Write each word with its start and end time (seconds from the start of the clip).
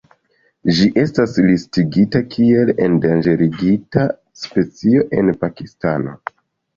Ĝi 0.75 0.85
estas 1.01 1.33
listigita 1.47 2.21
kiel 2.35 2.71
endanĝerigita 2.85 4.07
specio 4.45 5.05
en 5.19 5.29
Pakistano. 5.45 6.15